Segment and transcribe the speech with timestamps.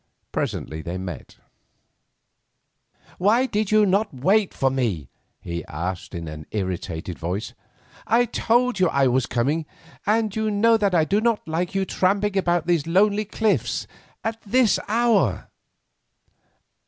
[0.31, 1.35] Presently they met.
[3.19, 7.53] "Why did you not wait for me?" he asked in an irritated voice,
[8.07, 9.67] "I told you I was coming,
[10.07, 13.25] and you know that I do not like you to be tramping about these lonely
[13.25, 13.85] cliffs
[14.23, 15.49] at this hour."